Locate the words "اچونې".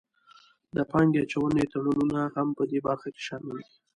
1.23-1.63